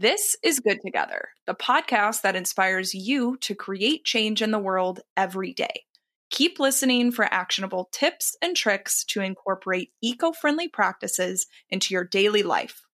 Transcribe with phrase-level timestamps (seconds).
[0.00, 5.00] This is Good Together, the podcast that inspires you to create change in the world
[5.14, 5.84] every day.
[6.30, 12.42] Keep listening for actionable tips and tricks to incorporate eco friendly practices into your daily
[12.42, 12.86] life.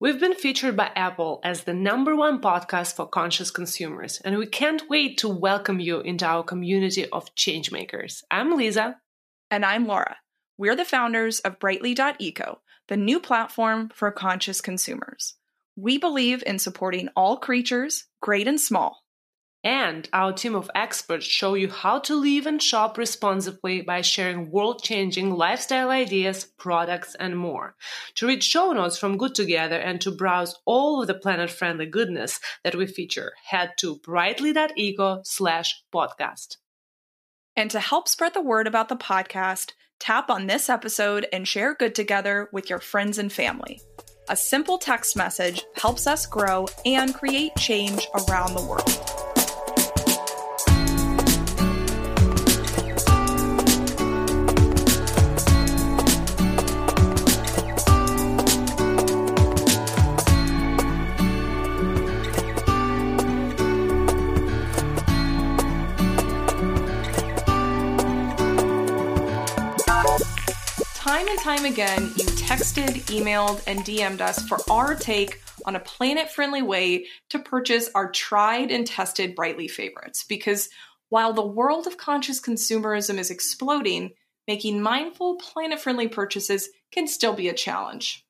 [0.00, 4.46] We've been featured by Apple as the number one podcast for conscious consumers, and we
[4.46, 8.22] can't wait to welcome you into our community of changemakers.
[8.30, 8.96] I'm Lisa.
[9.50, 10.16] And I'm Laura.
[10.56, 15.34] We're the founders of Brightly.eco, the new platform for conscious consumers.
[15.76, 19.02] We believe in supporting all creatures, great and small.
[19.64, 24.50] And our team of experts show you how to live and shop responsibly by sharing
[24.50, 27.76] world changing lifestyle ideas, products, and more.
[28.16, 31.86] To read show notes from Good Together and to browse all of the planet friendly
[31.86, 36.56] goodness that we feature, head to brightly.eco slash podcast.
[37.54, 41.74] And to help spread the word about the podcast, tap on this episode and share
[41.74, 43.80] Good Together with your friends and family.
[44.28, 49.22] A simple text message helps us grow and create change around the world.
[70.94, 75.80] time and time again, you texted, emailed, and DM'd us for our take on a
[75.80, 80.26] planet friendly way to purchase our tried and tested Brightly favorites.
[80.28, 80.68] Because
[81.08, 84.10] while the world of conscious consumerism is exploding,
[84.46, 88.22] making mindful, planet friendly purchases can still be a challenge.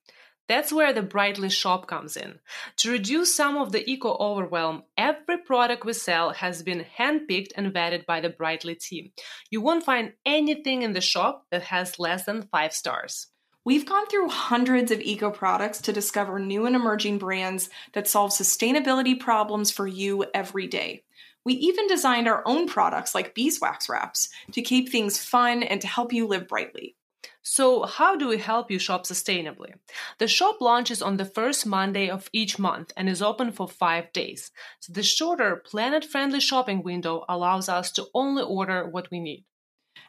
[0.49, 2.39] That's where the Brightly shop comes in.
[2.77, 7.75] To reduce some of the eco overwhelm, every product we sell has been handpicked and
[7.75, 9.11] vetted by the Brightly team.
[9.51, 13.27] You won't find anything in the shop that has less than five stars.
[13.65, 18.33] We've gone through hundreds of eco products to discover new and emerging brands that solve
[18.33, 21.05] sustainability problems for you every day.
[21.45, 25.87] We even designed our own products like beeswax wraps to keep things fun and to
[25.87, 26.97] help you live brightly.
[27.43, 29.75] So, how do we help you shop sustainably?
[30.19, 34.13] The shop launches on the first Monday of each month and is open for five
[34.13, 34.51] days.
[34.81, 39.45] So, the shorter, planet friendly shopping window allows us to only order what we need.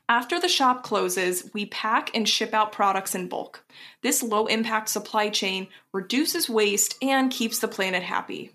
[0.10, 3.64] After the shop closes, we pack and ship out products in bulk.
[4.02, 8.52] This low impact supply chain reduces waste and keeps the planet happy.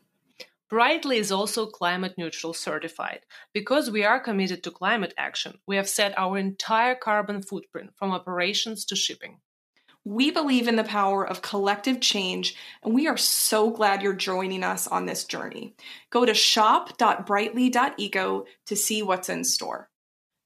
[0.68, 3.20] Brightly is also climate neutral certified.
[3.54, 8.10] Because we are committed to climate action, we have set our entire carbon footprint from
[8.10, 9.38] operations to shipping.
[10.04, 14.62] We believe in the power of collective change, and we are so glad you're joining
[14.62, 15.74] us on this journey.
[16.10, 19.88] Go to shop.brightly.eco to see what's in store.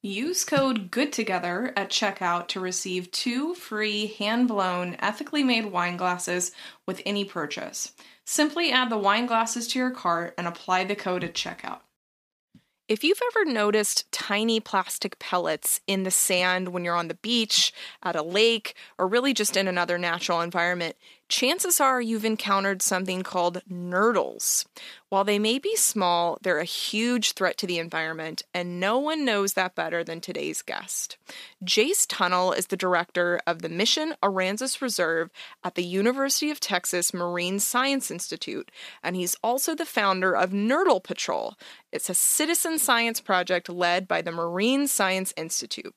[0.05, 6.51] Use code GOODTOGETHER at checkout to receive two free hand blown, ethically made wine glasses
[6.89, 7.93] with any purchase.
[8.27, 11.83] Simply add the wine glasses to your cart and apply the code at checkout.
[12.89, 17.73] If you've ever noticed tiny plastic pellets in the sand when you're on the beach,
[18.03, 20.97] at a lake, or really just in another natural environment,
[21.33, 24.67] chances are you've encountered something called nurdles.
[25.09, 29.25] While they may be small, they're a huge threat to the environment, and no one
[29.25, 31.17] knows that better than today's guest.
[31.65, 35.31] Jace Tunnell is the director of the Mission Aransas Reserve
[35.65, 38.71] at the University of Texas Marine Science Institute,
[39.03, 41.55] and he's also the founder of Nurdle Patrol.
[41.93, 45.95] It's a citizen science project led by the Marine Science Institute.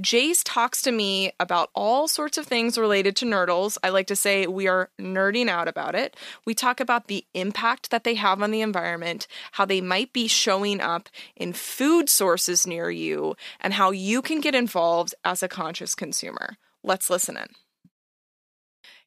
[0.00, 3.76] Jace talks to me about all sorts of things related to nurdles.
[3.82, 6.16] I like to say we are nerding out about it.
[6.46, 10.28] We talk about the impact that they have on the environment, how they might be
[10.28, 15.48] showing up in food sources near you, and how you can get involved as a
[15.48, 16.56] conscious consumer.
[16.82, 17.48] Let's listen in.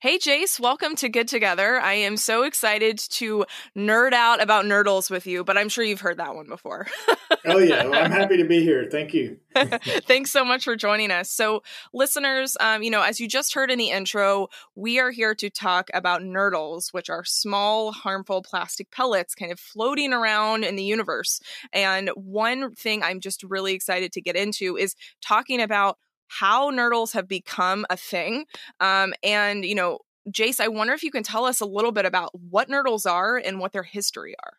[0.06, 1.80] Hey, Jace, welcome to Good Together.
[1.80, 3.44] I am so excited to
[3.76, 6.86] nerd out about nurdles with you, but I'm sure you've heard that one before.
[7.46, 7.88] oh, yeah.
[7.88, 8.88] Well, I'm happy to be here.
[8.92, 9.40] Thank you.
[9.56, 11.32] Thanks so much for joining us.
[11.32, 15.34] So, listeners, um, you know, as you just heard in the intro, we are here
[15.34, 20.76] to talk about nurdles, which are small, harmful plastic pellets kind of floating around in
[20.76, 21.40] the universe.
[21.74, 27.14] And one thing I'm just really excited to get into is talking about how nurdles
[27.14, 28.46] have become a thing.
[28.80, 30.00] Um, and, you know,
[30.30, 33.38] Jace, I wonder if you can tell us a little bit about what nurdles are
[33.38, 34.54] and what their history are.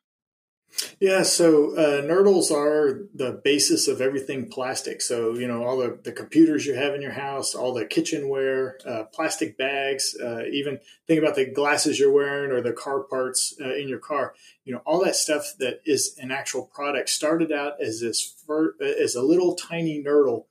[1.00, 5.00] Yeah, so uh, nurdles are the basis of everything plastic.
[5.00, 8.78] So, you know, all the, the computers you have in your house, all the kitchenware,
[8.84, 13.54] uh, plastic bags, uh, even think about the glasses you're wearing or the car parts
[13.60, 14.34] uh, in your car.
[14.64, 18.74] You know, all that stuff that is an actual product started out as this fir-
[18.80, 20.44] as a little tiny nurdle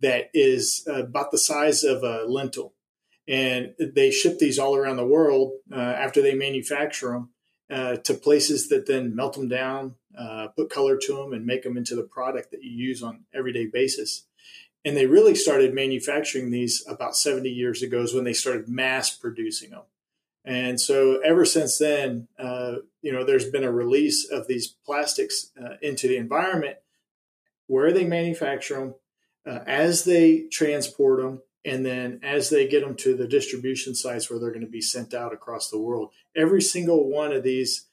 [0.00, 2.74] that is about the size of a lentil.
[3.26, 7.30] And they ship these all around the world uh, after they manufacture them.
[7.70, 11.62] uh, to places that then melt them down, uh, put color to them, and make
[11.62, 14.26] them into the product that you use on everyday basis.
[14.84, 19.16] And they really started manufacturing these about 70 years ago is when they started mass
[19.16, 19.84] producing them.
[20.44, 25.50] And so ever since then, uh, you know, there's been a release of these plastics
[25.58, 26.76] uh, into the environment
[27.66, 28.94] where they manufacture them,
[29.46, 34.28] uh, as they transport them, and then as they get them to the distribution sites
[34.28, 36.10] where they're going to be sent out across the world.
[36.36, 37.86] Every single one of these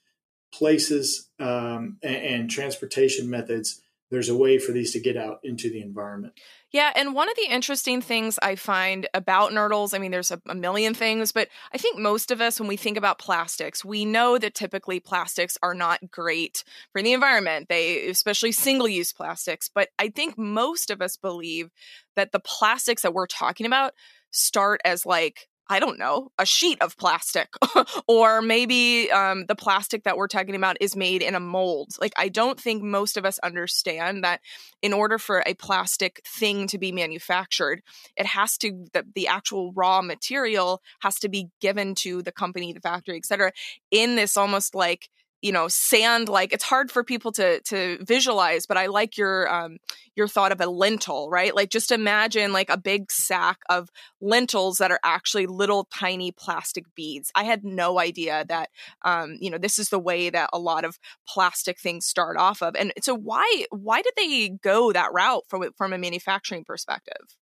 [0.53, 5.69] places um, and, and transportation methods, there's a way for these to get out into
[5.69, 6.33] the environment.
[6.71, 10.41] Yeah, and one of the interesting things I find about nurdles, I mean, there's a,
[10.47, 14.05] a, million things, but I think most of us, when we think about plastics, we
[14.05, 16.63] know that typically plastics are not great
[16.93, 17.67] for the environment.
[17.67, 21.71] They, especially single use plastics, but I think most of us believe
[22.15, 23.93] that the plastics that we're talking about
[24.31, 27.47] start as like I don't know, a sheet of plastic,
[28.07, 31.93] or maybe um, the plastic that we're talking about is made in a mold.
[31.97, 34.41] Like, I don't think most of us understand that
[34.81, 37.83] in order for a plastic thing to be manufactured,
[38.17, 42.73] it has to, the, the actual raw material has to be given to the company,
[42.73, 43.53] the factory, et cetera,
[43.91, 45.07] in this almost like
[45.41, 49.51] you know sand like it's hard for people to to visualize but i like your
[49.53, 49.77] um
[50.15, 51.55] your thought of a lentil right?
[51.55, 53.89] Like just imagine like a big sack of
[54.19, 57.31] lentils that are actually little tiny plastic beads.
[57.35, 58.69] I had no idea that
[59.03, 62.61] um you know this is the way that a lot of plastic things start off
[62.61, 67.37] of and so why why did they go that route from from a manufacturing perspective?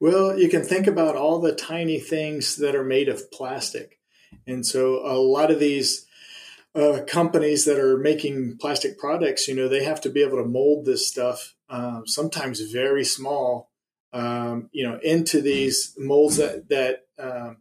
[0.00, 3.98] Well you can think about all the tiny things that are made of plastic
[4.46, 6.06] and so a lot of these
[6.74, 10.44] uh, companies that are making plastic products, you know, they have to be able to
[10.44, 13.70] mold this stuff, um, sometimes very small,
[14.12, 17.58] um, you know, into these molds that that um,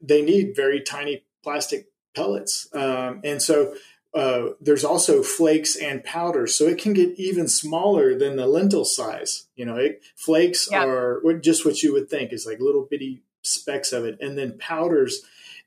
[0.00, 3.74] they need very tiny plastic pellets, um, and so.
[4.12, 8.84] Uh, there's also flakes and powders, so it can get even smaller than the lentil
[8.84, 9.46] size.
[9.54, 10.84] You know, it, flakes yeah.
[10.84, 14.58] are just what you would think is like little bitty specks of it, and then
[14.58, 15.22] powders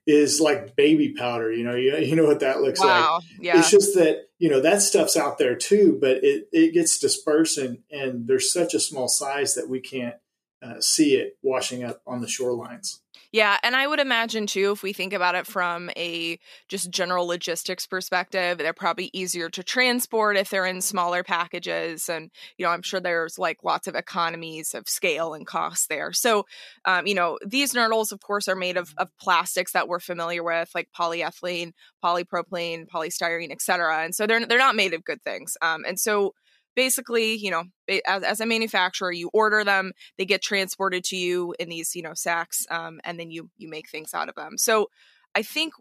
[0.06, 1.52] is like baby powder.
[1.52, 3.16] You know, you, you know what that looks wow.
[3.16, 3.24] like.
[3.40, 3.58] Yeah.
[3.58, 7.58] It's just that, you know, that stuff's out there too, but it, it gets dispersed
[7.58, 10.16] and, and there's such a small size that we can't
[10.62, 13.00] uh, see it washing up on the shorelines.
[13.34, 16.38] Yeah, and I would imagine too, if we think about it from a
[16.68, 22.08] just general logistics perspective, they're probably easier to transport if they're in smaller packages.
[22.08, 26.12] And, you know, I'm sure there's like lots of economies of scale and cost there.
[26.12, 26.44] So,
[26.84, 30.44] um, you know, these nurdles, of course, are made of, of plastics that we're familiar
[30.44, 31.72] with, like polyethylene,
[32.04, 34.04] polypropylene, polystyrene, et cetera.
[34.04, 35.56] And so they're, they're not made of good things.
[35.60, 36.34] Um, and so,
[36.74, 37.64] basically, you know,
[38.06, 42.02] as, as a manufacturer, you order them, they get transported to you in these, you
[42.02, 44.56] know, sacks, um, and then you you make things out of them.
[44.56, 44.88] So,
[45.34, 45.72] I think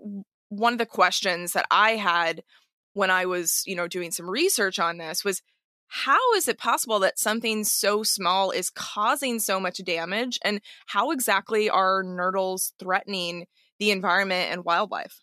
[0.49, 2.43] one of the questions that I had
[2.93, 5.41] when I was, you know, doing some research on this was
[5.87, 11.11] how is it possible that something so small is causing so much damage and how
[11.11, 13.45] exactly are nurdles threatening
[13.79, 15.19] the environment and wildlife?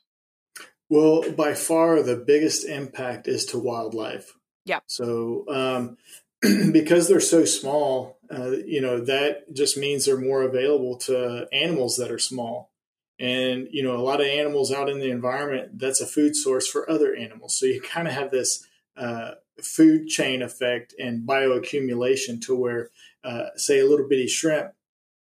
[0.89, 4.33] Well, by far the biggest impact is to wildlife.
[4.65, 4.81] Yeah.
[4.87, 5.97] So um,
[6.73, 11.97] because they're so small, uh, you know, that just means they're more available to animals
[11.97, 12.71] that are small.
[13.19, 16.67] And, you know, a lot of animals out in the environment, that's a food source
[16.67, 17.59] for other animals.
[17.59, 22.89] So you kind of have this uh, food chain effect and bioaccumulation to where,
[23.23, 24.73] uh, say, a little bitty shrimp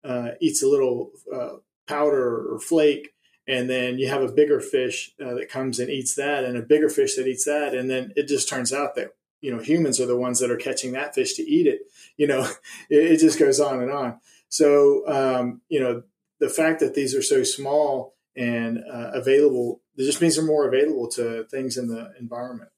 [0.04, 1.57] uh, eats a little uh,
[1.88, 3.14] powder or flake
[3.49, 6.62] and then you have a bigger fish uh, that comes and eats that and a
[6.62, 10.00] bigger fish that eats that and then it just turns out that you know humans
[10.00, 11.80] are the ones that are catching that fish to eat it
[12.16, 12.40] you know
[12.90, 14.18] it, it just goes on and on
[14.49, 16.02] so um, you know
[16.40, 20.68] the fact that these are so small and uh, available it just means they're more
[20.68, 22.71] available to things in the environment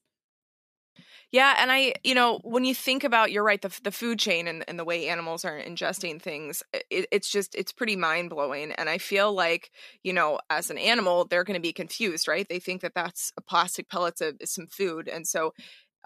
[1.32, 4.48] yeah, and I, you know, when you think about, you're right, the the food chain
[4.48, 8.72] and, and the way animals are ingesting things, it, it's just it's pretty mind blowing.
[8.72, 9.70] And I feel like,
[10.02, 12.48] you know, as an animal, they're going to be confused, right?
[12.48, 15.54] They think that that's a plastic pellets of some food, and so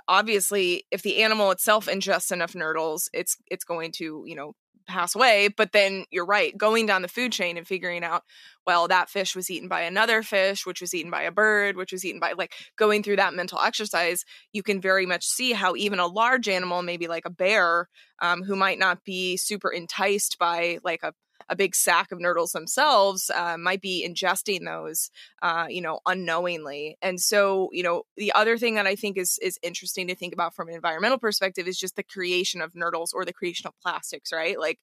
[0.09, 4.55] obviously if the animal itself ingests enough nurdles it's it's going to you know
[4.87, 8.23] pass away but then you're right going down the food chain and figuring out
[8.67, 11.93] well that fish was eaten by another fish which was eaten by a bird which
[11.93, 15.75] was eaten by like going through that mental exercise you can very much see how
[15.75, 17.89] even a large animal maybe like a bear
[18.21, 21.15] um, who might not be super enticed by like a
[21.49, 25.11] a big sack of nurdles themselves uh, might be ingesting those,
[25.43, 26.97] uh, you know, unknowingly.
[27.03, 30.33] And so, you know, the other thing that I think is is interesting to think
[30.33, 33.75] about from an environmental perspective is just the creation of nurdles or the creation of
[33.83, 34.59] plastics, right?
[34.59, 34.79] Like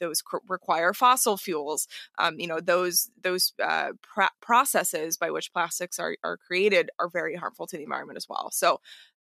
[0.00, 1.88] those cr- require fossil fuels.
[2.18, 7.08] Um, you know, those those uh, pr- processes by which plastics are are created are
[7.08, 8.50] very harmful to the environment as well.
[8.52, 8.80] So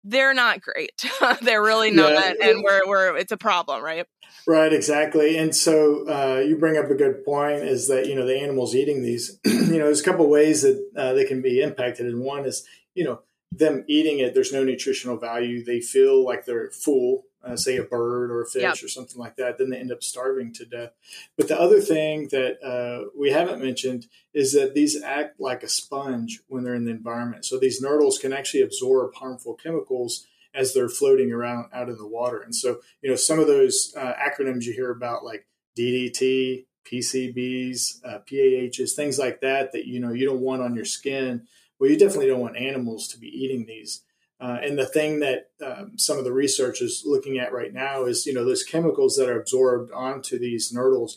[0.03, 1.03] they're not great.
[1.41, 2.34] they're really not, yeah.
[2.41, 4.06] and we're we're it's a problem, right?
[4.48, 5.38] Right, exactly.
[5.38, 8.75] And so uh, you bring up a good point is that you know the animals
[8.75, 12.22] eating these, you know, there's a couple ways that uh, they can be impacted, and
[12.22, 12.65] one is
[12.96, 13.20] you know
[13.51, 14.34] them eating it.
[14.34, 15.63] There's no nutritional value.
[15.63, 18.84] They feel like they're full, uh, say a bird or a fish yep.
[18.84, 20.91] or something like that, then they end up starving to death.
[21.38, 25.69] But the other thing that uh, we haven't mentioned is that these act like a
[25.69, 27.46] sponge when they're in the environment.
[27.46, 32.08] So these nurdles can actually absorb harmful chemicals as they're floating around out in the
[32.08, 32.41] water.
[32.41, 38.03] And so, you know, some of those uh, acronyms you hear about like DDT, PCBs,
[38.03, 41.48] uh, PAHs, things like that, that, you know, you don't want on your skin.
[41.79, 44.01] Well, you definitely don't want animals to be eating these.
[44.39, 48.05] Uh, and the thing that um, some of the research is looking at right now
[48.05, 51.13] is, you know, those chemicals that are absorbed onto these nurdles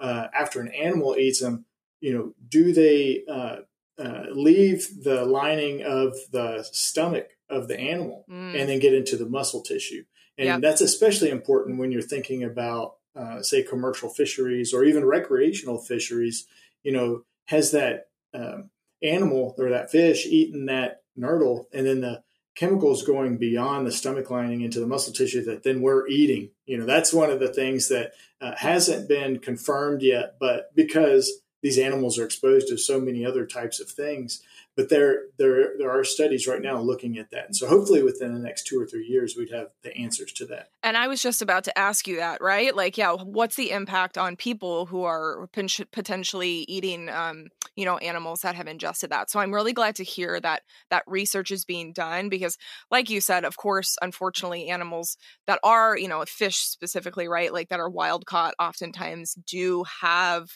[0.00, 1.64] uh, after an animal eats them.
[2.00, 3.58] You know, do they uh,
[3.96, 8.60] uh leave the lining of the stomach of the animal mm.
[8.60, 10.04] and then get into the muscle tissue?
[10.36, 10.60] And yep.
[10.60, 16.46] that's especially important when you're thinking about, uh, say, commercial fisheries or even recreational fisheries.
[16.82, 22.22] You know, has that um, animal or that fish eaten that nurdle, and then the
[22.54, 26.50] chemicals going beyond the stomach lining into the muscle tissue that then we're eating.
[26.66, 31.40] You know, that's one of the things that uh, hasn't been confirmed yet, but because
[31.62, 34.42] these animals are exposed to so many other types of things,
[34.76, 37.46] but there there there are studies right now looking at that.
[37.46, 40.46] And so hopefully within the next two or three years we'd have the answers to
[40.46, 40.70] that.
[40.82, 42.74] And i was just about to ask you that right?
[42.74, 45.48] Like yeah what's the impact on people who are
[45.92, 49.30] potentially eating um, you know animals that have ingested that?
[49.30, 52.56] So i'm really glad to hear that that research is being done because
[52.90, 55.16] like you said of course unfortunately animals
[55.46, 60.48] that are you know fish specifically right like that are wild caught oftentimes do have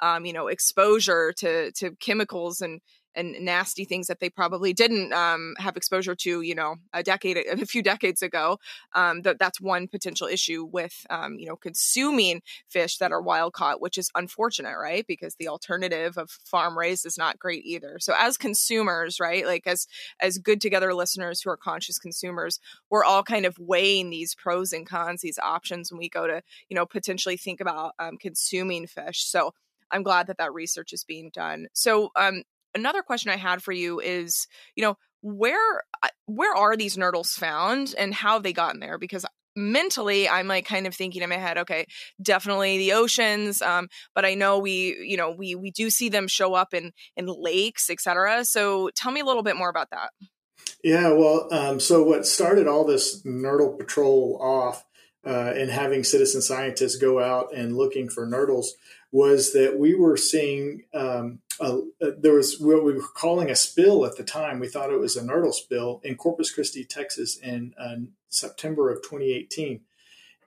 [0.00, 2.80] um, you know exposure to to chemicals and
[3.16, 7.38] and nasty things that they probably didn't um, have exposure to, you know, a decade,
[7.38, 8.58] a few decades ago.
[8.94, 13.54] Um, that that's one potential issue with, um, you know, consuming fish that are wild
[13.54, 15.04] caught, which is unfortunate, right?
[15.08, 17.98] Because the alternative of farm raised is not great either.
[17.98, 19.86] So as consumers, right, like as
[20.20, 24.72] as good together listeners who are conscious consumers, we're all kind of weighing these pros
[24.72, 28.86] and cons, these options when we go to, you know, potentially think about um, consuming
[28.86, 29.24] fish.
[29.24, 29.52] So
[29.90, 31.68] I'm glad that that research is being done.
[31.72, 32.42] So, um,
[32.76, 37.30] another question I had for you is, you know, where uh, where are these nurdles
[37.30, 38.98] found and how have they gotten there?
[38.98, 39.24] Because
[39.56, 41.86] mentally i'm like kind of thinking in my head okay
[42.20, 46.28] definitely the oceans um, but i know we you know we we do see them
[46.28, 50.10] show up in in lakes etc so tell me a little bit more about that
[50.84, 54.84] yeah well um, so what started all this nurdle patrol off
[55.26, 58.66] uh, and having citizen scientists go out and looking for nurdles
[59.16, 63.56] was that we were seeing um, a, a, there was what we were calling a
[63.56, 64.60] spill at the time.
[64.60, 67.96] We thought it was a nurdle spill in Corpus Christi, Texas, in uh,
[68.28, 69.80] September of 2018.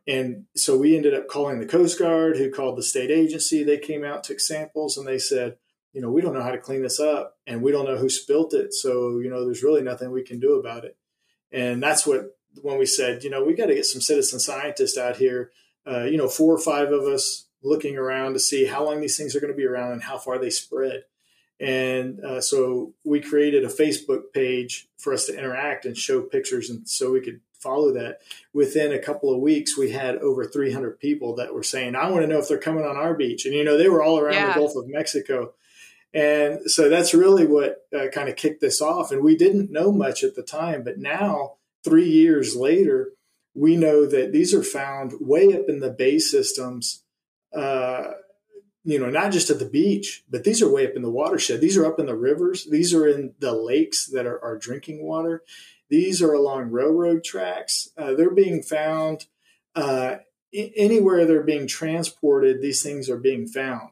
[0.07, 3.63] And so we ended up calling the Coast Guard, who called the state agency.
[3.63, 5.57] They came out, took samples, and they said,
[5.91, 8.07] you know, we don't know how to clean this up, and we don't know who
[8.07, 8.75] spilt it.
[8.75, 10.95] So you know, there's really nothing we can do about it.
[11.51, 14.95] And that's what when we said, you know, we got to get some citizen scientists
[14.95, 15.49] out here.
[15.88, 19.17] Uh, you know, four or five of us looking around to see how long these
[19.17, 21.03] things are going to be around and how far they spread.
[21.59, 26.69] And uh, so we created a Facebook page for us to interact and show pictures,
[26.69, 28.19] and so we could follow that.
[28.53, 32.23] Within a couple of weeks, we had over 300 people that were saying, "I want
[32.23, 34.35] to know if they're coming on our beach." And you know, they were all around
[34.35, 34.53] yeah.
[34.53, 35.53] the Gulf of Mexico.
[36.13, 39.11] And so that's really what uh, kind of kicked this off.
[39.11, 43.11] And we didn't know much at the time, but now, three years later,
[43.53, 47.03] we know that these are found way up in the bay systems
[47.55, 48.11] uh,
[48.83, 51.61] you know, not just at the beach, but these are way up in the watershed.
[51.61, 52.65] These are up in the rivers.
[52.65, 55.43] These are in the lakes that are, are drinking water.
[55.89, 57.89] These are along railroad tracks.
[57.97, 59.25] Uh, they're being found
[59.75, 60.17] uh,
[60.53, 62.61] anywhere they're being transported.
[62.61, 63.89] These things are being found.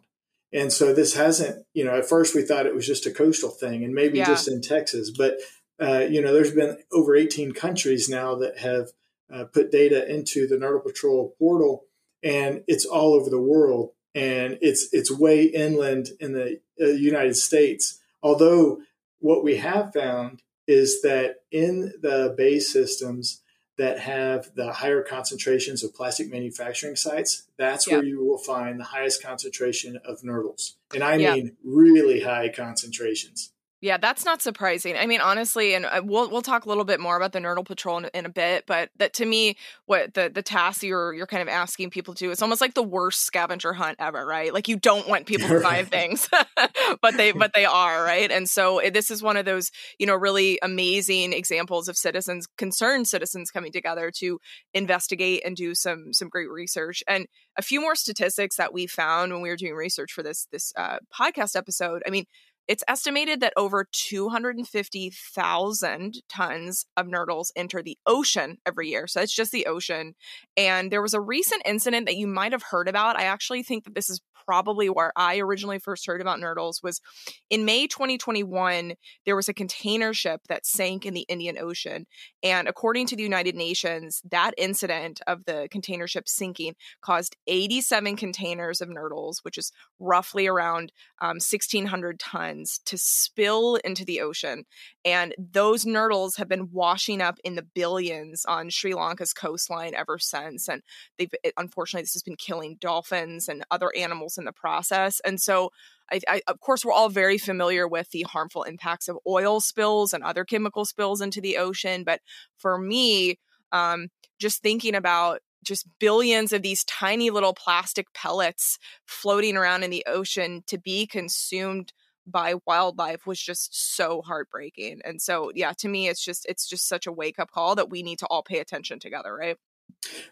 [0.54, 3.50] And so this hasn't, you know, at first we thought it was just a coastal
[3.50, 4.26] thing and maybe yeah.
[4.26, 5.38] just in Texas, but,
[5.80, 8.88] uh, you know, there's been over 18 countries now that have
[9.32, 11.84] uh, put data into the Nurdle Patrol portal
[12.24, 17.36] and it's all over the world and it's it's way inland in the uh, United
[17.36, 18.00] States.
[18.24, 18.82] Although
[19.20, 23.42] what we have found is that in the bay systems,
[23.78, 28.84] that have the higher concentrations of plastic manufacturing sites, that's where you will find the
[28.86, 30.74] highest concentration of nurdles.
[30.94, 33.52] And I mean really high concentrations.
[33.80, 34.96] Yeah, that's not surprising.
[34.98, 37.64] I mean, honestly, and uh, we'll we'll talk a little bit more about the Nurdle
[37.64, 39.56] Patrol in, in, a bit, but that to me,
[39.86, 42.74] what the the task you're you're kind of asking people to do, it's almost like
[42.74, 44.52] the worst scavenger hunt ever, right?
[44.52, 46.28] Like you don't want people to buy things,
[47.02, 48.32] but they but they are, right?
[48.32, 49.70] And so eh, this is one of those
[50.00, 54.40] you know really amazing examples of citizens, concerned citizens, coming together to
[54.74, 57.04] investigate and do some some great research.
[57.08, 60.48] And a few more statistics that we found when we were doing research for this
[60.52, 62.02] this uh, podcast episode.
[62.08, 62.26] I mean
[62.68, 69.08] it's estimated that over 250,000 tons of nurdles enter the ocean every year.
[69.08, 70.14] So it's just the ocean.
[70.56, 73.18] And there was a recent incident that you might have heard about.
[73.18, 77.02] I actually think that this is probably where I originally first heard about nurdles was
[77.50, 78.94] in May 2021
[79.26, 82.08] there was a container ship that sank in the Indian Ocean
[82.42, 88.16] and according to the United Nations that incident of the container ship sinking caused 87
[88.16, 94.66] containers of nurdles which is roughly around um, 1600 tons to spill into the ocean
[95.06, 100.18] and those nurdles have been washing up in the billions on Sri Lanka's coastline ever
[100.18, 100.82] since and
[101.18, 105.20] they've unfortunately this has been killing dolphins and other animals in the process.
[105.26, 105.72] And so,
[106.12, 110.14] I, I, of course, we're all very familiar with the harmful impacts of oil spills
[110.14, 112.04] and other chemical spills into the ocean.
[112.04, 112.22] But
[112.58, 113.40] for me,
[113.74, 114.08] um,
[114.40, 120.06] just thinking about just billions of these tiny little plastic pellets floating around in the
[120.08, 121.92] ocean to be consumed
[122.28, 125.02] by wildlife was just so heartbreaking.
[125.06, 127.90] And so, yeah, to me, it's just it's just such a wake up call that
[127.90, 129.58] we need to all pay attention together, right?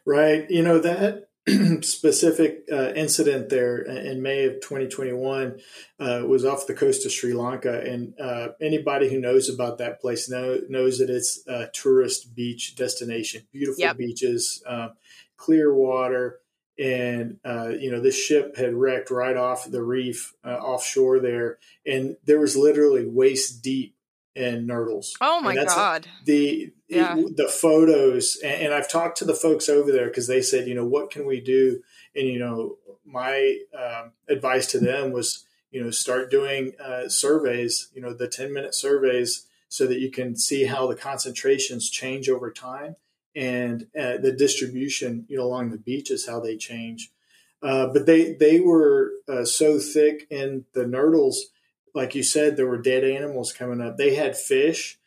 [0.06, 0.50] Right.
[0.50, 1.30] You know that
[1.82, 5.60] specific uh, incident there in May of 2021
[6.00, 10.02] uh, was off the coast of Sri Lanka, and uh, anybody who knows about that
[10.02, 13.44] place know, knows that it's a tourist beach destination.
[13.52, 13.98] Beautiful yep.
[13.98, 14.90] beaches, uh,
[15.38, 16.40] clear water,
[16.78, 21.58] and uh, you know this ship had wrecked right off the reef uh, offshore there,
[21.86, 23.96] and there was literally waist deep
[24.36, 25.14] and nurdles.
[25.22, 26.08] Oh my god!
[26.26, 27.18] The yeah.
[27.18, 30.68] it, the photos, and, and, I've talked to the folks over there because they said,
[30.68, 31.82] you know, what can we do?
[32.16, 37.90] And you know, my um, advice to them was, you know, start doing uh, surveys.
[37.94, 42.28] You know, the ten minute surveys, so that you can see how the concentrations change
[42.28, 42.98] over time
[43.36, 47.12] and uh, the distribution, you know, along the beaches, how they change.
[47.62, 51.38] Uh, but they they were uh, so thick in the nurdles
[51.96, 53.98] like you said, there were dead animals coming up.
[53.98, 55.00] They had fish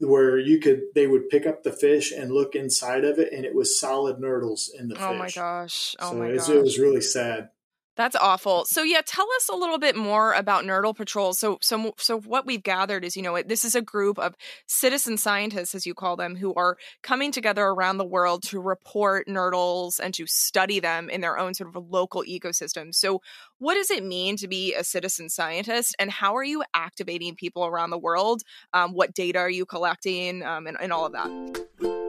[0.00, 3.46] where you could they would pick up the fish and look inside of it, and
[3.46, 5.06] it was solid nurdles in the oh fish.
[5.06, 5.96] Oh my gosh!
[6.00, 6.48] Oh so my gosh!
[6.48, 7.50] It was really sad.
[7.94, 8.64] That's awful.
[8.64, 11.34] So yeah, tell us a little bit more about Nurdle Patrol.
[11.34, 14.34] So so so what we've gathered is, you know, this is a group of
[14.66, 19.28] citizen scientists as you call them who are coming together around the world to report
[19.28, 22.94] nurdles and to study them in their own sort of local ecosystem.
[22.94, 23.20] So
[23.58, 27.66] what does it mean to be a citizen scientist and how are you activating people
[27.66, 28.42] around the world?
[28.72, 32.01] Um, what data are you collecting um, and, and all of that?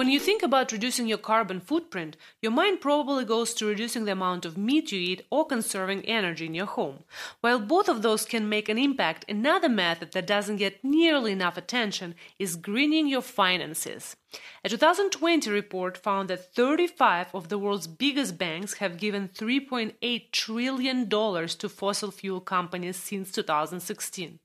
[0.00, 4.12] When you think about reducing your carbon footprint, your mind probably goes to reducing the
[4.12, 7.04] amount of meat you eat or conserving energy in your home.
[7.42, 11.58] While both of those can make an impact, another method that doesn't get nearly enough
[11.58, 14.16] attention is greening your finances.
[14.64, 21.10] A 2020 report found that 35 of the world's biggest banks have given $3.8 trillion
[21.10, 24.38] to fossil fuel companies since 2016.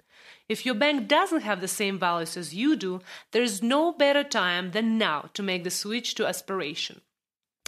[0.48, 4.24] If your bank doesn't have the same values as you do, there is no better
[4.24, 7.02] time than now to make the switch to Aspiration.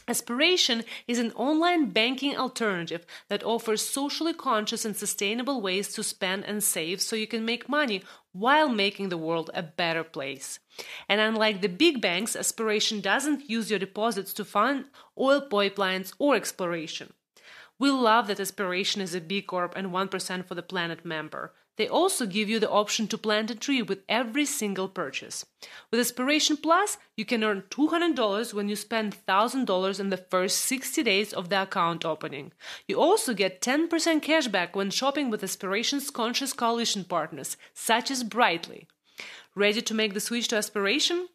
[0.10, 6.46] Aspiration is an online banking alternative that offers socially conscious and sustainable ways to spend
[6.46, 10.60] and save so you can make money while making the world a better place.
[11.10, 14.86] And unlike the big banks, Aspiration doesn't use your deposits to fund
[15.20, 17.12] oil pipelines or exploration.
[17.80, 21.54] We love that Aspiration is a B Corp and 1% for the Planet member.
[21.78, 25.46] They also give you the option to plant a tree with every single purchase.
[25.92, 31.04] With Aspiration Plus, you can earn $200 when you spend $1,000 in the first 60
[31.04, 32.52] days of the account opening.
[32.88, 33.90] You also get 10%
[34.22, 38.88] cashback when shopping with Aspiration's conscious coalition partners, such as Brightly.
[39.56, 41.28] Ready to make the switch to Aspiration?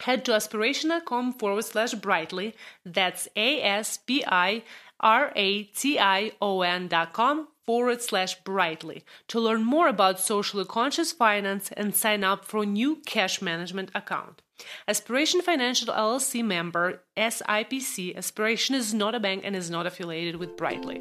[0.00, 2.54] Head to aspiration.com forward slash brightly.
[2.84, 4.64] That's A S P I
[5.00, 10.20] R A T I O N dot com forward slash brightly to learn more about
[10.20, 14.42] socially conscious finance and sign up for a new cash management account.
[14.86, 18.16] Aspiration Financial LLC member SIPC.
[18.16, 21.00] Aspiration is not a bank and is not affiliated with Brightly.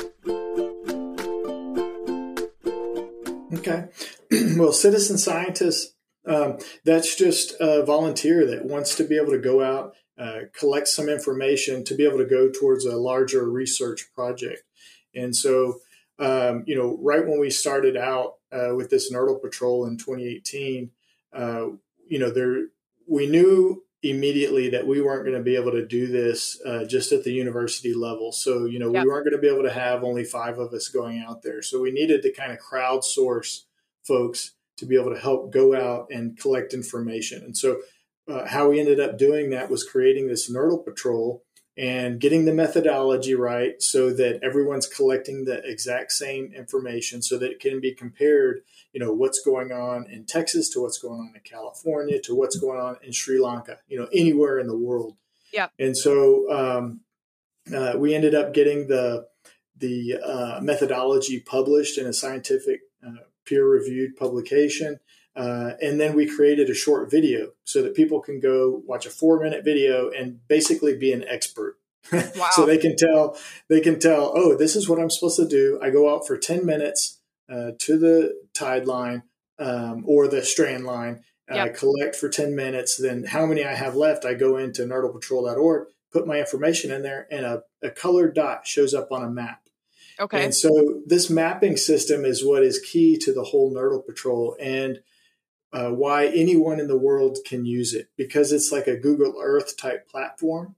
[3.53, 3.85] Okay.
[4.57, 5.93] well, citizen scientists
[6.25, 10.87] Um, that's just a volunteer that wants to be able to go out, uh, collect
[10.87, 14.63] some information to be able to go towards a larger research project.
[15.13, 15.79] And so,
[16.19, 20.91] um, you know, right when we started out uh, with this Nurdle Patrol in 2018,
[21.33, 21.67] uh,
[22.07, 22.67] you know, there
[23.07, 27.11] we knew immediately that we weren't going to be able to do this uh, just
[27.11, 28.31] at the university level.
[28.31, 29.03] So, you know, yep.
[29.03, 31.61] we weren't going to be able to have only five of us going out there.
[31.61, 33.61] So we needed to kind of crowdsource
[34.03, 37.43] folks to be able to help go out and collect information.
[37.43, 37.79] And so,
[38.27, 41.43] uh, how we ended up doing that was creating this Nurdle Patrol
[41.75, 47.51] and getting the methodology right so that everyone's collecting the exact same information so that
[47.51, 48.61] it can be compared
[48.93, 52.57] you know what's going on in texas to what's going on in california to what's
[52.57, 55.15] going on in sri lanka you know anywhere in the world.
[55.51, 57.01] Yeah and so um,
[57.73, 59.27] uh, we ended up getting the
[59.77, 64.99] the uh, methodology published in a scientific uh, peer reviewed publication
[65.35, 69.09] uh, and then we created a short video so that people can go watch a
[69.09, 71.77] four minute video and basically be an expert.
[72.11, 72.49] Wow.
[72.51, 73.37] so they can tell
[73.69, 75.79] they can tell, oh, this is what I'm supposed to do.
[75.81, 79.23] I go out for 10 minutes uh, to the tide line
[79.57, 81.23] um, or the strand line.
[81.49, 81.65] Yep.
[81.65, 82.97] I collect for 10 minutes.
[82.97, 87.27] Then how many I have left, I go into nurdlepatrol.org, put my information in there,
[87.31, 89.61] and a, a colored dot shows up on a map.
[90.19, 90.43] Okay.
[90.43, 94.55] And so this mapping system is what is key to the whole Nurdle Patrol.
[94.59, 94.99] And
[95.73, 98.09] uh, why anyone in the world can use it.
[98.15, 100.75] Because it's like a Google Earth type platform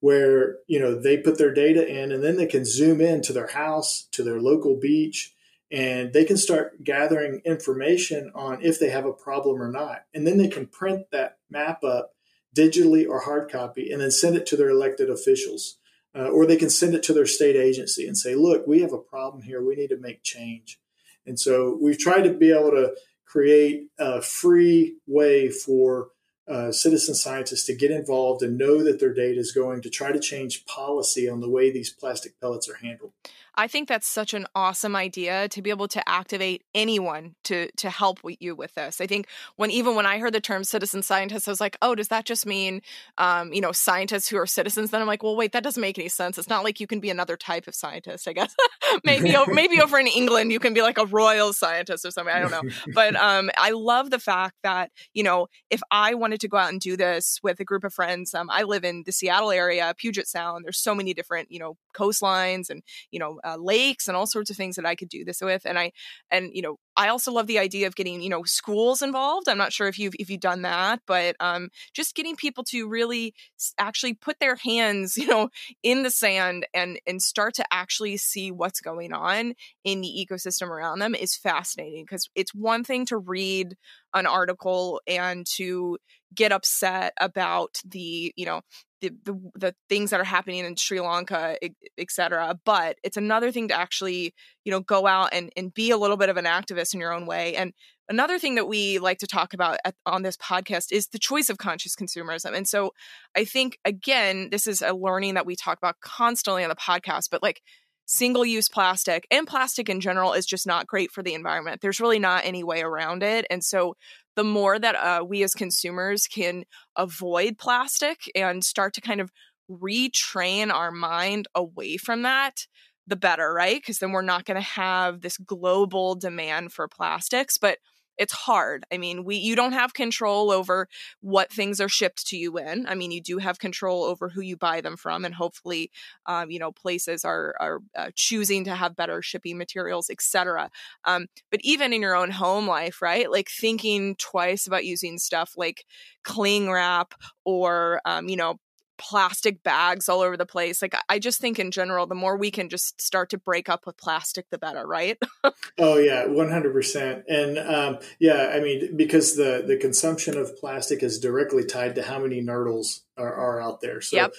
[0.00, 3.32] where you know they put their data in and then they can zoom in to
[3.32, 5.34] their house to their local beach
[5.72, 10.04] and they can start gathering information on if they have a problem or not.
[10.14, 12.14] And then they can print that map up
[12.54, 15.78] digitally or hard copy and then send it to their elected officials
[16.14, 18.92] uh, or they can send it to their state agency and say look we have
[18.92, 19.64] a problem here.
[19.64, 20.78] We need to make change.
[21.26, 22.94] And so we've tried to be able to
[23.26, 26.08] create a free way for
[26.48, 30.12] uh, citizen scientists to get involved and know that their data is going to try
[30.12, 33.12] to change policy on the way these plastic pellets are handled.
[33.56, 37.88] I think that's such an awesome idea to be able to activate anyone to to
[37.88, 39.00] help you with this.
[39.00, 41.94] I think when even when I heard the term citizen scientist, I was like, oh,
[41.94, 42.82] does that just mean
[43.16, 44.90] um, you know scientists who are citizens?
[44.90, 46.36] Then I'm like, well, wait, that doesn't make any sense.
[46.36, 48.28] It's not like you can be another type of scientist.
[48.28, 48.54] I guess
[49.04, 52.34] maybe maybe over in England you can be like a royal scientist or something.
[52.34, 56.40] I don't know, but um, I love the fact that you know if I wanted
[56.40, 59.04] to go out and do this with a group of friends, um, I live in
[59.06, 60.64] the Seattle area, Puget Sound.
[60.64, 64.50] There's so many different you know coastlines and you know uh, lakes and all sorts
[64.50, 65.62] of things that I could do this with.
[65.64, 65.92] And I,
[66.30, 69.48] and you know, I also love the idea of getting you know schools involved.
[69.48, 72.88] I'm not sure if you've if you've done that, but um, just getting people to
[72.88, 73.34] really
[73.78, 75.48] actually put their hands, you know,
[75.82, 79.54] in the sand and and start to actually see what's going on
[79.84, 83.76] in the ecosystem around them is fascinating because it's one thing to read
[84.14, 85.98] an article and to
[86.34, 88.62] get upset about the you know
[89.00, 91.56] the, the, the things that are happening in Sri Lanka,
[91.98, 92.58] etc.
[92.64, 94.34] But it's another thing to actually,
[94.66, 97.12] you know, go out and, and be a little bit of an activist in your
[97.12, 97.54] own way.
[97.54, 97.72] And
[98.08, 101.48] another thing that we like to talk about at, on this podcast is the choice
[101.48, 102.52] of conscious consumerism.
[102.52, 102.90] And so
[103.36, 107.28] I think, again, this is a learning that we talk about constantly on the podcast,
[107.30, 107.62] but like
[108.06, 111.80] single use plastic and plastic in general is just not great for the environment.
[111.80, 113.46] There's really not any way around it.
[113.48, 113.94] And so
[114.34, 116.64] the more that uh, we as consumers can
[116.96, 119.30] avoid plastic and start to kind of
[119.70, 122.66] retrain our mind away from that,
[123.06, 123.76] the better, right?
[123.80, 127.58] Because then we're not going to have this global demand for plastics.
[127.58, 127.78] But
[128.18, 128.84] it's hard.
[128.90, 130.88] I mean, we you don't have control over
[131.20, 132.86] what things are shipped to you in.
[132.86, 135.90] I mean, you do have control over who you buy them from, and hopefully,
[136.26, 140.70] um, you know, places are are uh, choosing to have better shipping materials, etc.
[141.04, 143.30] Um, but even in your own home life, right?
[143.30, 145.84] Like thinking twice about using stuff like
[146.24, 147.14] cling wrap
[147.44, 148.58] or um, you know
[148.98, 150.82] plastic bags all over the place.
[150.82, 153.86] Like I just think in general, the more we can just start to break up
[153.86, 155.18] with plastic, the better, right?
[155.78, 157.24] oh yeah, one hundred percent.
[157.28, 162.02] And um, yeah, I mean because the the consumption of plastic is directly tied to
[162.02, 164.00] how many nurdles are, are out there.
[164.00, 164.16] So.
[164.16, 164.34] Yep.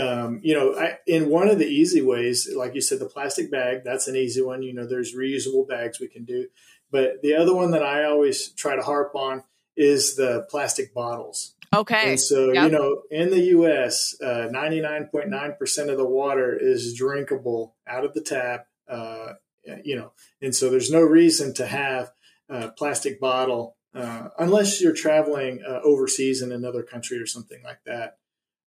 [0.00, 3.50] Um, you know, I, in one of the easy ways, like you said, the plastic
[3.50, 4.62] bag, that's an easy one.
[4.62, 6.46] You know, there's reusable bags we can do.
[6.90, 9.44] But the other one that I always try to harp on
[9.76, 11.54] is the plastic bottles.
[11.74, 12.10] Okay.
[12.10, 12.64] And so, yep.
[12.64, 18.20] you know, in the US, uh, 99.9% of the water is drinkable out of the
[18.20, 19.34] tap, uh,
[19.82, 22.12] you know, and so there's no reason to have
[22.48, 27.80] a plastic bottle uh, unless you're traveling uh, overseas in another country or something like
[27.84, 28.18] that.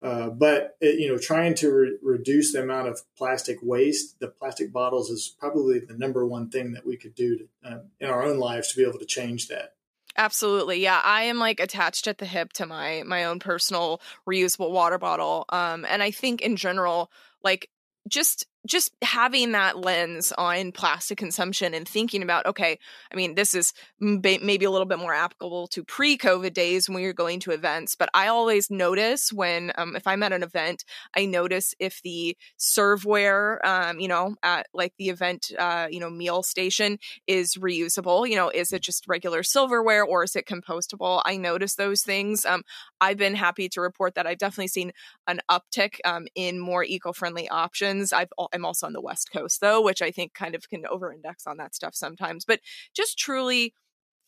[0.01, 4.27] Uh, but it, you know, trying to re- reduce the amount of plastic waste, the
[4.27, 8.09] plastic bottles is probably the number one thing that we could do to, uh, in
[8.09, 9.75] our own lives to be able to change that.
[10.17, 10.82] Absolutely.
[10.82, 14.97] Yeah, I am like attached at the hip to my my own personal reusable water
[14.97, 15.45] bottle.
[15.50, 17.12] Um and I think in general
[17.43, 17.69] like
[18.08, 22.78] just just having that lens on plastic consumption and thinking about okay
[23.12, 27.06] i mean this is maybe a little bit more applicable to pre-covid days when we
[27.06, 30.84] were going to events but i always notice when um, if i'm at an event
[31.15, 36.10] i notice if the serveware um, you know at like the event uh, you know
[36.10, 36.97] meal station
[37.28, 41.21] is reusable you know is it just regular silverware or is it compostable?
[41.26, 42.45] I notice those things.
[42.45, 42.63] Um,
[43.00, 44.91] i've been happy to report that i've definitely seen
[45.28, 48.13] an uptick um, in more eco-friendly options.
[48.13, 51.11] I've I'm also on the West Coast though, which I think kind of can over
[51.13, 52.45] index on that stuff sometimes.
[52.45, 52.59] But
[52.95, 53.73] just truly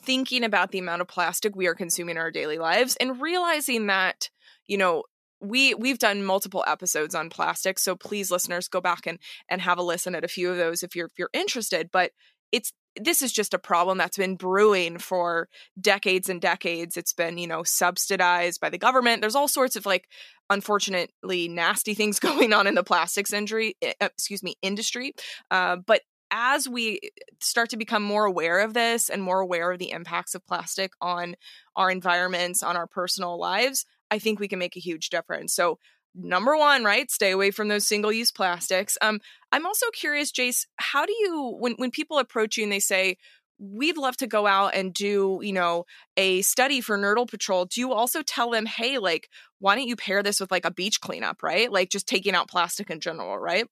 [0.03, 3.87] thinking about the amount of plastic we are consuming in our daily lives and realizing
[3.87, 4.29] that,
[4.67, 5.03] you know,
[5.43, 9.77] we we've done multiple episodes on plastic so please listeners go back and and have
[9.77, 12.11] a listen at a few of those if you're if you're interested but
[12.53, 16.97] it's this is just a problem that's been brewing for decades and decades.
[16.97, 19.21] It's been, you know, subsidized by the government.
[19.21, 20.07] There's all sorts of like
[20.49, 25.13] unfortunately nasty things going on in the plastics injury, uh, excuse me, industry.
[25.49, 26.01] Uh, but
[26.31, 26.99] as we
[27.39, 30.91] start to become more aware of this and more aware of the impacts of plastic
[30.99, 31.35] on
[31.75, 35.53] our environments, on our personal lives, I think we can make a huge difference.
[35.53, 35.77] So
[36.15, 37.09] number one, right?
[37.09, 38.97] Stay away from those single use plastics.
[39.01, 39.19] Um,
[39.51, 43.17] I'm also curious, Jace, how do you, when, when people approach you and they say,
[43.59, 45.85] we'd love to go out and do, you know,
[46.17, 49.95] a study for Nurdle Patrol, do you also tell them, hey, like, why don't you
[49.95, 51.71] pair this with like a beach cleanup, right?
[51.71, 53.65] Like just taking out plastic in general, right?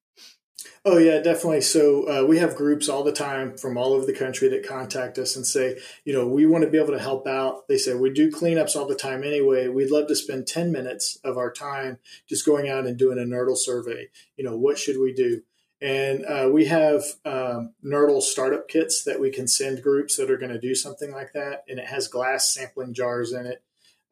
[0.84, 1.62] Oh yeah, definitely.
[1.62, 5.18] So uh, we have groups all the time from all over the country that contact
[5.18, 7.68] us and say, you know, we want to be able to help out.
[7.68, 9.68] They say we do cleanups all the time anyway.
[9.68, 13.22] We'd love to spend ten minutes of our time just going out and doing a
[13.22, 14.10] Nurdle survey.
[14.38, 15.44] You know, what should we do?
[15.82, 20.38] And uh, we have um, Nurdle startup kits that we can send groups that are
[20.38, 23.64] going to do something like that, and it has glass sampling jars in it.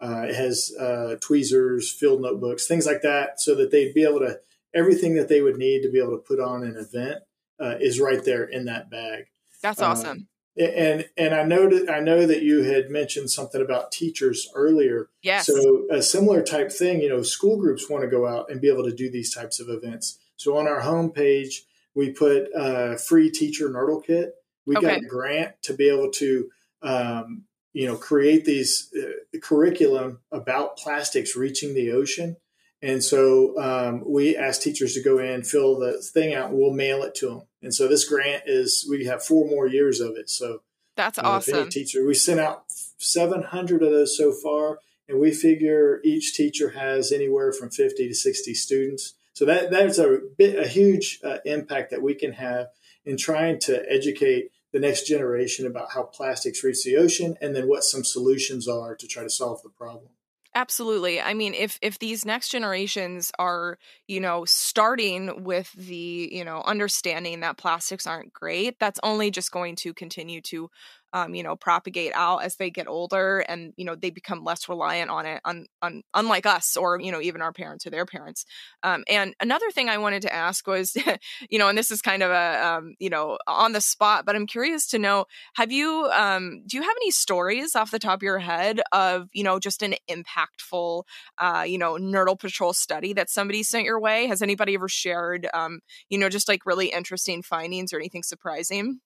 [0.02, 4.20] Uh, it has uh, tweezers, field notebooks, things like that, so that they'd be able
[4.20, 4.40] to
[4.74, 7.20] everything that they would need to be able to put on an event
[7.60, 9.26] uh, is right there in that bag.
[9.62, 10.10] That's um, awesome.
[10.10, 10.28] Um,
[10.58, 15.10] and and I know that I know that you had mentioned something about teachers earlier.
[15.22, 15.46] Yes.
[15.46, 18.70] So a similar type thing, you know, school groups want to go out and be
[18.70, 20.20] able to do these types of events.
[20.36, 21.62] So on our homepage,
[21.96, 24.34] we put a free teacher Nurdle kit.
[24.66, 24.88] We okay.
[24.88, 26.50] got a grant to be able to,
[26.82, 32.36] um, you know, create these uh, curriculum about plastics reaching the ocean
[32.82, 36.72] and so um, we ask teachers to go in, fill the thing out, and we'll
[36.72, 37.42] mail it to them.
[37.62, 40.30] And so this grant is we have four more years of it.
[40.30, 40.62] So
[40.96, 41.70] that's uh, awesome.
[41.70, 42.64] Teacher, we sent out
[42.98, 48.14] 700 of those so far, and we figure each teacher has anywhere from 50 to
[48.14, 49.14] 60 students.
[49.34, 52.68] So that that's a bit a huge uh, impact that we can have
[53.06, 57.68] in trying to educate the next generation about how plastics reach the ocean, and then
[57.68, 60.10] what some solutions are to try to solve the problem.
[60.56, 61.22] Absolutely.
[61.22, 66.64] I mean, if if these next generations are, you know, starting with the, you know,
[66.66, 70.70] understanding that plastics aren't great, that's only just going to continue to
[71.14, 74.70] um, you know, propagate out as they get older and, you know, they become less
[74.70, 78.06] reliant on it, on, on unlike us or, you know, even our parents or their
[78.06, 78.46] parents.
[78.84, 80.96] Um, and another thing I wanted to ask was,
[81.50, 84.36] you know, and this is kind of a, um, you know, on the spot, but
[84.36, 88.20] I'm curious to know, have you, um, do you have any stories off the top
[88.20, 91.04] of your head of, you know, just an impactful,
[91.38, 94.28] uh, you know, Nurdle Patrol study that somebody sent your way?
[94.28, 99.00] Has anybody ever shared, um, you know, just like really interesting findings or anything surprising?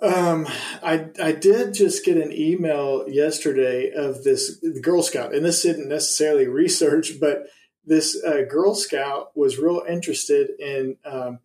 [0.00, 0.46] Um,
[0.82, 5.88] I I did just get an email yesterday of this Girl Scout, and this isn't
[5.88, 7.46] necessarily research, but
[7.84, 11.40] this uh, Girl Scout was real interested in um,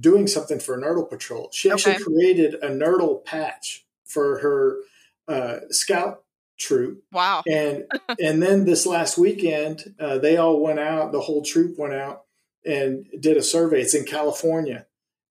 [0.00, 1.50] doing something for a Nurdle Patrol.
[1.52, 2.04] She actually okay.
[2.04, 4.78] created a Nurdle patch for her
[5.26, 6.24] uh, Scout
[6.58, 7.04] troop.
[7.12, 7.42] Wow!
[7.46, 7.84] And
[8.18, 11.12] and then this last weekend, uh, they all went out.
[11.12, 12.22] The whole troop went out
[12.64, 13.82] and did a survey.
[13.82, 14.86] It's in California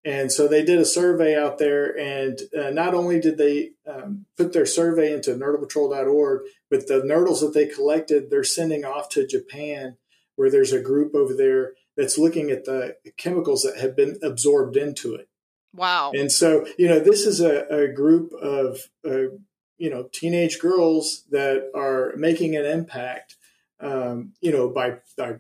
[0.08, 4.26] and so they did a survey out there, and uh, not only did they um,
[4.38, 9.28] put their survey into nurdlepatrol.org, but the nurdles that they collected, they're sending off to
[9.28, 9.98] Japan,
[10.38, 14.78] where there's a group over there that's looking at the chemicals that have been absorbed
[14.78, 15.28] into it.
[15.76, 16.12] Wow.
[16.14, 19.36] And so, you know, this is a, a group of, uh,
[19.78, 23.36] you know, teenage girls that are making an impact,
[23.82, 25.40] um, you know, by, by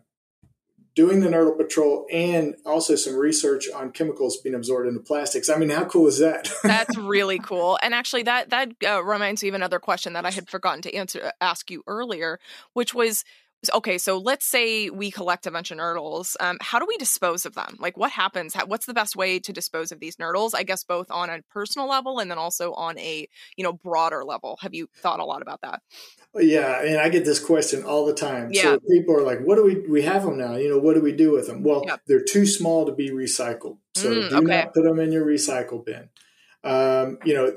[0.98, 5.48] doing the Nurdle Patrol and also some research on chemicals being absorbed into plastics.
[5.48, 6.52] I mean, how cool is that?
[6.64, 7.78] That's really cool.
[7.84, 10.96] And actually, that that uh, reminds me of another question that I had forgotten to
[10.96, 12.40] answer ask you earlier,
[12.74, 13.24] which was
[13.74, 16.36] okay, so let's say we collect a bunch of nurdles.
[16.40, 17.76] Um, how do we dispose of them?
[17.80, 18.54] Like, what happens?
[18.54, 20.52] How, what's the best way to dispose of these nurdles?
[20.54, 24.24] I guess both on a personal level and then also on a you know broader
[24.24, 24.58] level.
[24.62, 25.82] Have you thought a lot about that?
[26.36, 28.50] Yeah, and I get this question all the time.
[28.52, 28.74] Yeah.
[28.74, 29.76] So people are like, "What do we?
[29.88, 30.56] We have them now.
[30.56, 32.02] You know, what do we do with them?" Well, Yep.
[32.08, 34.46] they're too small to be recycled, so Mm, do okay.
[34.46, 36.10] not put them in your recycle bin.
[36.68, 37.54] Um, you know,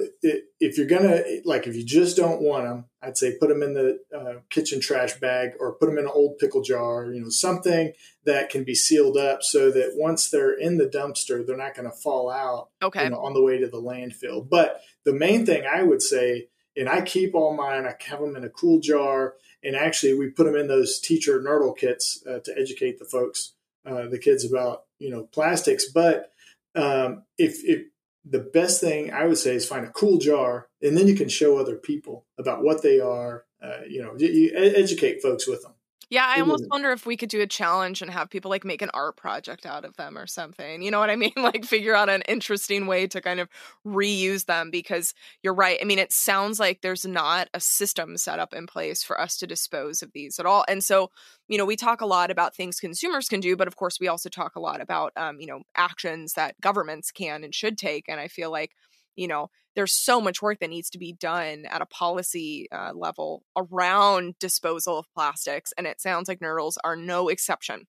[0.60, 3.74] if you're gonna like, if you just don't want them, I'd say put them in
[3.74, 7.10] the uh, kitchen trash bag or put them in an old pickle jar.
[7.12, 7.92] You know, something
[8.24, 11.90] that can be sealed up so that once they're in the dumpster, they're not going
[11.90, 13.04] to fall out Okay.
[13.04, 14.48] you know, on the way to the landfill.
[14.48, 16.46] But the main thing I would say,
[16.76, 20.30] and I keep all mine, I have them in a cool jar, and actually we
[20.30, 24.44] put them in those teacher nurdle kits uh, to educate the folks, uh, the kids
[24.44, 25.86] about you know plastics.
[25.90, 26.30] But
[26.76, 27.86] um, if, if
[28.24, 31.28] the best thing I would say is find a cool jar, and then you can
[31.28, 33.44] show other people about what they are.
[33.62, 35.72] Uh, you know, you, you educate folks with them.
[36.10, 38.82] Yeah, I almost wonder if we could do a challenge and have people like make
[38.82, 40.82] an art project out of them or something.
[40.82, 41.32] You know what I mean?
[41.40, 43.48] Like figure out an interesting way to kind of
[43.86, 45.78] reuse them because you're right.
[45.80, 49.36] I mean, it sounds like there's not a system set up in place for us
[49.38, 50.64] to dispose of these at all.
[50.68, 51.10] And so,
[51.48, 54.08] you know, we talk a lot about things consumers can do, but of course, we
[54.08, 58.08] also talk a lot about, um, you know, actions that governments can and should take.
[58.08, 58.72] And I feel like,
[59.16, 62.92] you know, there's so much work that needs to be done at a policy uh,
[62.94, 67.86] level around disposal of plastics, and it sounds like nurdles are no exception.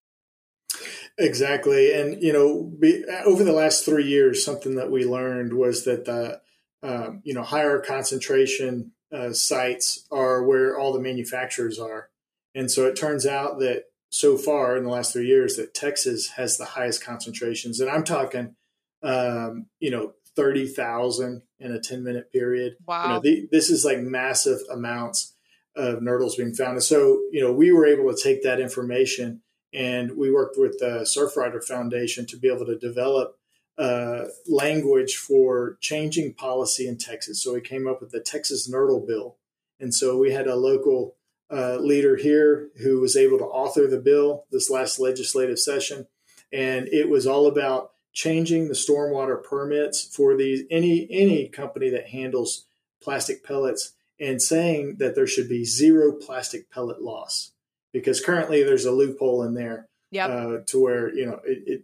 [1.17, 5.83] Exactly, and you know, be, over the last three years, something that we learned was
[5.85, 6.41] that the
[6.83, 12.09] um, you know higher concentration uh, sites are where all the manufacturers are,
[12.55, 16.29] and so it turns out that so far in the last three years that Texas
[16.29, 18.55] has the highest concentrations, and I'm talking,
[19.03, 22.75] um, you know, thirty thousand in a ten minute period.
[22.87, 23.03] Wow.
[23.03, 25.33] You know, the, this is like massive amounts
[25.75, 29.41] of nurdles being found, and so you know, we were able to take that information
[29.73, 33.37] and we worked with the Surfrider Foundation to be able to develop
[33.77, 37.41] uh, language for changing policy in Texas.
[37.41, 39.37] So we came up with the Texas Nurdle Bill,
[39.79, 41.15] and so we had a local
[41.49, 46.07] uh, leader here who was able to author the bill this last legislative session,
[46.51, 52.07] and it was all about changing the stormwater permits for these any any company that
[52.09, 52.65] handles
[53.01, 57.51] plastic pellets and saying that there should be zero plastic pellet loss
[57.91, 60.29] because currently there's a loophole in there Yep.
[60.29, 61.83] uh, to where you know it it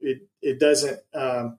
[0.00, 1.58] it, it doesn't um,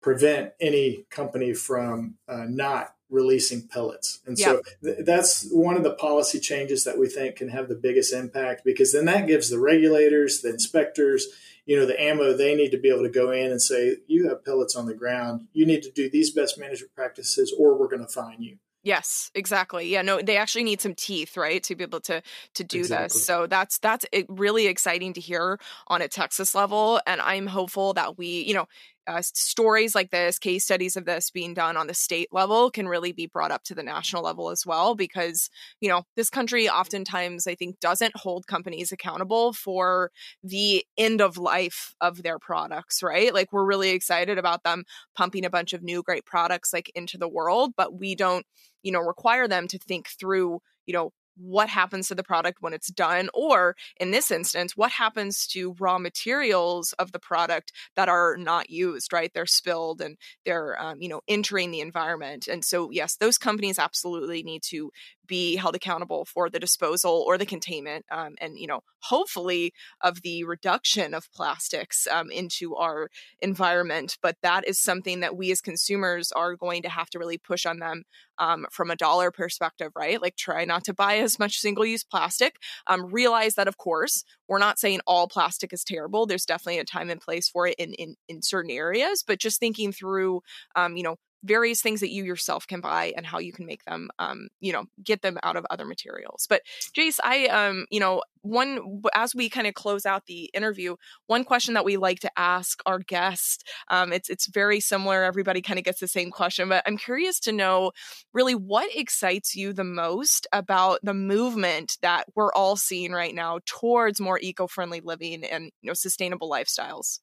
[0.00, 5.94] prevent any company from uh, not releasing pellets, and so th- that's one of the
[5.94, 9.58] policy changes that we think can have the biggest impact because then that gives the
[9.58, 11.28] regulators, the inspectors,
[11.66, 14.28] you know, the ammo they need to be able to go in and say you
[14.28, 17.88] have pellets on the ground, you need to do these best management practices, or we're
[17.88, 18.58] going to fine you.
[18.86, 19.88] Yes, exactly.
[19.88, 22.22] Yeah, no, they actually need some teeth, right, to be able to
[22.54, 23.06] to do Exactly.
[23.06, 23.26] this.
[23.26, 28.16] So that's that's really exciting to hear on a Texas level, and I'm hopeful that
[28.16, 28.68] we, you know,
[29.06, 32.88] uh, stories like this, case studies of this being done on the state level can
[32.88, 35.48] really be brought up to the national level as well, because
[35.80, 40.10] you know this country oftentimes I think doesn't hold companies accountable for
[40.42, 43.32] the end of life of their products, right?
[43.32, 44.84] Like we're really excited about them
[45.16, 48.46] pumping a bunch of new great products like into the world, but we don't
[48.82, 52.72] you know require them to think through you know what happens to the product when
[52.72, 58.08] it's done or in this instance what happens to raw materials of the product that
[58.08, 59.30] are not used right?
[59.34, 62.48] They're spilled and they're um, you know entering the environment.
[62.48, 64.90] And so yes those companies absolutely need to
[65.26, 70.22] be held accountable for the disposal or the containment um, and you know hopefully of
[70.22, 73.08] the reduction of plastics um, into our
[73.40, 77.38] environment but that is something that we as consumers are going to have to really
[77.38, 78.04] push on them
[78.38, 80.20] um, from a dollar perspective, right?
[80.20, 82.56] Like try not to buy as much single use plastic.
[82.86, 86.26] Um, realize that, of course, we're not saying all plastic is terrible.
[86.26, 89.60] There's definitely a time and place for it in, in, in certain areas, but just
[89.60, 90.42] thinking through,
[90.74, 93.84] um, you know, various things that you yourself can buy and how you can make
[93.84, 96.46] them um you know get them out of other materials.
[96.48, 96.62] But
[96.96, 100.96] jace i um you know one as we kind of close out the interview
[101.26, 105.60] one question that we like to ask our guest um it's it's very similar everybody
[105.60, 107.90] kind of gets the same question but i'm curious to know
[108.32, 113.58] really what excites you the most about the movement that we're all seeing right now
[113.66, 117.18] towards more eco-friendly living and you know sustainable lifestyles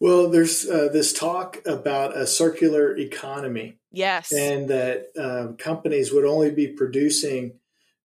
[0.00, 6.24] Well, there's uh, this talk about a circular economy yes and that um, companies would
[6.24, 7.58] only be producing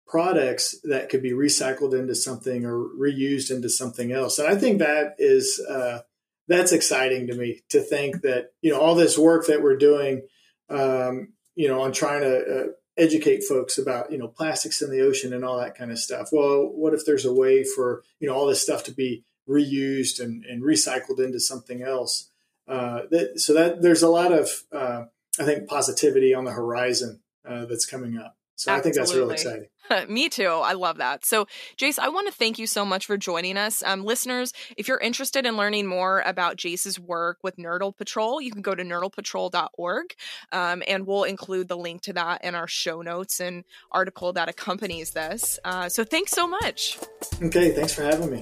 [0.07, 4.39] products that could be recycled into something or reused into something else.
[4.39, 5.99] And I think that is uh,
[6.47, 10.23] that's exciting to me to think that you know all this work that we're doing,
[10.69, 15.01] um, you know, on trying to uh, educate folks about you know plastics in the
[15.01, 16.29] ocean and all that kind of stuff.
[16.31, 20.19] Well, what if there's a way for you know all this stuff to be reused
[20.19, 22.29] and, and recycled into something else?
[22.67, 25.05] Uh, that, so that there's a lot of uh,
[25.39, 28.37] I think positivity on the horizon uh, that's coming up.
[28.57, 28.79] So Absolutely.
[28.79, 30.09] I think that's really exciting.
[30.11, 30.47] Me too.
[30.47, 31.23] I love that.
[31.25, 31.45] So,
[31.77, 33.83] Jace, I want to thank you so much for joining us.
[33.83, 38.51] Um, listeners, if you're interested in learning more about Jace's work with Nurdle Patrol, you
[38.51, 40.15] can go to nurdlepatrol.org
[40.51, 44.49] um, and we'll include the link to that in our show notes and article that
[44.49, 45.59] accompanies this.
[45.63, 46.97] Uh, so, thanks so much.
[47.43, 47.71] Okay.
[47.71, 48.41] Thanks for having me.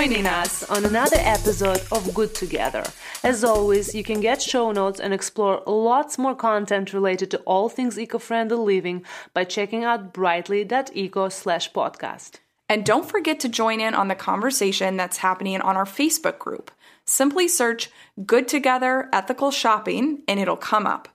[0.00, 2.82] Joining us on another episode of Good Together.
[3.22, 7.68] As always, you can get show notes and explore lots more content related to all
[7.68, 12.36] things eco-friendly living by checking out brightly.eco slash podcast.
[12.66, 16.70] And don't forget to join in on the conversation that's happening on our Facebook group.
[17.04, 17.90] Simply search
[18.24, 21.08] Good Together Ethical Shopping and it'll come up.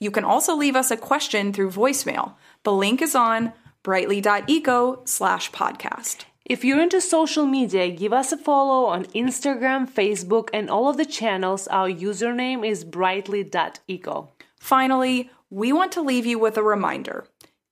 [0.00, 2.36] You can also leave us a question through voicemail.
[2.62, 3.52] The link is on
[3.82, 6.24] brightly.eco slash podcast.
[6.52, 10.98] If you're into social media, give us a follow on Instagram, Facebook, and all of
[10.98, 11.66] the channels.
[11.68, 14.30] Our username is brightly.eco.
[14.60, 17.24] Finally, we want to leave you with a reminder.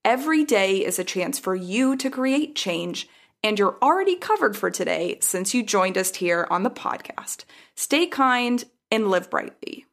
[0.02, 3.06] Every day is a chance for you to create change,
[3.42, 7.44] and you're already covered for today since you joined us here on the podcast.
[7.76, 9.84] Stay kind and live brightly.